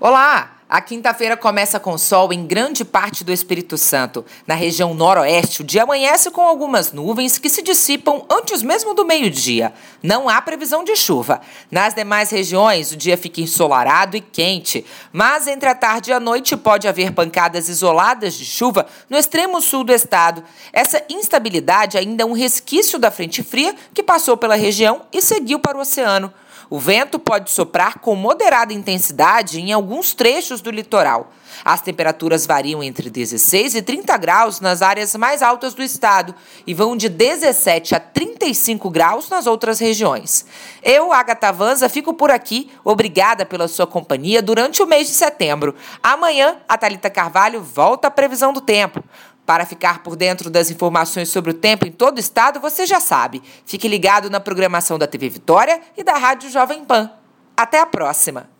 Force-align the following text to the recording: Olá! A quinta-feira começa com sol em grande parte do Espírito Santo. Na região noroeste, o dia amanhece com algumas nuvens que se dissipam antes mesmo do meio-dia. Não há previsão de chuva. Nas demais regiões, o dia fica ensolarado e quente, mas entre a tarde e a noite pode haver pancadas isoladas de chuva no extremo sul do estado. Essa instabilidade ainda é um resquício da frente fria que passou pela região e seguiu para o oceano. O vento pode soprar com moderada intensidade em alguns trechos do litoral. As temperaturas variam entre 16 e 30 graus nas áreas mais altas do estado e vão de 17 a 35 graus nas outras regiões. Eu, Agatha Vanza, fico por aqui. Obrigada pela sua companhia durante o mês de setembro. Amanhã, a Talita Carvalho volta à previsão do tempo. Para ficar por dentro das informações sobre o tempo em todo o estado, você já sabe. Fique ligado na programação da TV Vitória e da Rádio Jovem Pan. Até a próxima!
Olá! 0.00 0.52
A 0.68 0.80
quinta-feira 0.80 1.36
começa 1.36 1.80
com 1.80 1.98
sol 1.98 2.32
em 2.32 2.46
grande 2.46 2.84
parte 2.84 3.24
do 3.24 3.32
Espírito 3.32 3.76
Santo. 3.76 4.24
Na 4.46 4.54
região 4.54 4.94
noroeste, 4.94 5.62
o 5.62 5.64
dia 5.64 5.82
amanhece 5.82 6.30
com 6.30 6.42
algumas 6.42 6.92
nuvens 6.92 7.36
que 7.36 7.48
se 7.48 7.62
dissipam 7.62 8.24
antes 8.30 8.62
mesmo 8.62 8.94
do 8.94 9.04
meio-dia. 9.04 9.72
Não 10.00 10.28
há 10.28 10.40
previsão 10.40 10.84
de 10.84 10.94
chuva. 10.94 11.40
Nas 11.68 11.94
demais 11.94 12.30
regiões, 12.30 12.92
o 12.92 12.96
dia 12.96 13.18
fica 13.18 13.40
ensolarado 13.40 14.16
e 14.16 14.20
quente, 14.20 14.86
mas 15.12 15.48
entre 15.48 15.68
a 15.68 15.74
tarde 15.74 16.10
e 16.10 16.14
a 16.14 16.20
noite 16.20 16.56
pode 16.56 16.86
haver 16.86 17.10
pancadas 17.10 17.68
isoladas 17.68 18.34
de 18.34 18.44
chuva 18.44 18.86
no 19.10 19.18
extremo 19.18 19.60
sul 19.60 19.82
do 19.82 19.92
estado. 19.92 20.44
Essa 20.72 21.02
instabilidade 21.08 21.98
ainda 21.98 22.22
é 22.22 22.26
um 22.26 22.34
resquício 22.34 23.00
da 23.00 23.10
frente 23.10 23.42
fria 23.42 23.74
que 23.92 24.04
passou 24.04 24.36
pela 24.36 24.54
região 24.54 25.02
e 25.12 25.20
seguiu 25.20 25.58
para 25.58 25.76
o 25.76 25.80
oceano. 25.80 26.32
O 26.70 26.78
vento 26.78 27.18
pode 27.18 27.50
soprar 27.50 27.98
com 28.00 28.14
moderada 28.14 28.72
intensidade 28.72 29.60
em 29.60 29.72
alguns 29.72 30.14
trechos 30.14 30.60
do 30.60 30.70
litoral. 30.70 31.32
As 31.64 31.80
temperaturas 31.80 32.46
variam 32.46 32.82
entre 32.82 33.10
16 33.10 33.74
e 33.74 33.82
30 33.82 34.16
graus 34.16 34.60
nas 34.60 34.82
áreas 34.82 35.14
mais 35.16 35.42
altas 35.42 35.74
do 35.74 35.82
estado 35.82 36.34
e 36.66 36.74
vão 36.74 36.96
de 36.96 37.08
17 37.08 37.94
a 37.94 38.00
35 38.00 38.90
graus 38.90 39.28
nas 39.28 39.46
outras 39.46 39.78
regiões. 39.78 40.46
Eu, 40.82 41.12
Agatha 41.12 41.50
Vanza, 41.52 41.88
fico 41.88 42.14
por 42.14 42.30
aqui. 42.30 42.70
Obrigada 42.84 43.46
pela 43.46 43.68
sua 43.68 43.86
companhia 43.86 44.42
durante 44.42 44.82
o 44.82 44.86
mês 44.86 45.08
de 45.08 45.14
setembro. 45.14 45.74
Amanhã, 46.02 46.56
a 46.68 46.76
Talita 46.76 47.10
Carvalho 47.10 47.62
volta 47.62 48.08
à 48.08 48.10
previsão 48.10 48.52
do 48.52 48.60
tempo. 48.60 49.02
Para 49.48 49.64
ficar 49.64 50.02
por 50.02 50.14
dentro 50.14 50.50
das 50.50 50.70
informações 50.70 51.30
sobre 51.30 51.52
o 51.52 51.54
tempo 51.54 51.86
em 51.86 51.90
todo 51.90 52.18
o 52.18 52.20
estado, 52.20 52.60
você 52.60 52.84
já 52.84 53.00
sabe. 53.00 53.42
Fique 53.64 53.88
ligado 53.88 54.28
na 54.28 54.38
programação 54.38 54.98
da 54.98 55.06
TV 55.06 55.30
Vitória 55.30 55.80
e 55.96 56.04
da 56.04 56.18
Rádio 56.18 56.50
Jovem 56.50 56.84
Pan. 56.84 57.10
Até 57.56 57.80
a 57.80 57.86
próxima! 57.86 58.57